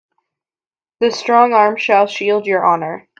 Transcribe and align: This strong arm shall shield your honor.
This 0.99 1.19
strong 1.19 1.53
arm 1.53 1.75
shall 1.77 2.07
shield 2.07 2.47
your 2.47 2.65
honor. 2.65 3.07